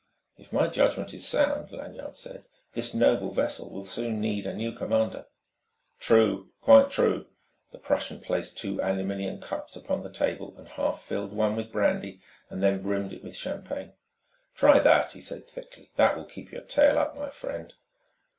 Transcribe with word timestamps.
"If 0.35 0.51
my 0.51 0.67
judgment 0.67 1.13
is 1.13 1.27
sound," 1.27 1.71
Lanyard 1.71 2.15
said, 2.17 2.45
"this 2.73 2.95
noble 2.95 3.29
vessel 3.29 3.69
will 3.69 3.85
soon 3.85 4.19
need 4.19 4.47
a 4.47 4.53
new 4.55 4.71
commander." 4.71 5.27
"True. 5.99 6.49
Quite 6.59 6.89
true." 6.89 7.27
The 7.71 7.77
Prussian 7.77 8.19
placed 8.19 8.57
two 8.57 8.79
aluminium 8.81 9.39
cups 9.41 9.75
upon 9.75 10.01
the 10.01 10.09
table 10.09 10.55
and 10.57 10.69
half 10.69 11.03
filled 11.03 11.33
one 11.33 11.55
with 11.55 11.71
brandy, 11.71 12.19
then 12.49 12.81
brimmed 12.81 13.13
it 13.13 13.23
with 13.23 13.35
champagne. 13.35 13.93
"Try 14.55 14.79
that," 14.79 15.11
he 15.11 15.21
said 15.21 15.45
thickly, 15.45 15.91
"That 15.97 16.17
will 16.17 16.25
keep 16.25 16.51
your 16.51 16.63
tail 16.63 16.97
up, 16.97 17.15
my 17.15 17.29
friend." 17.29 17.71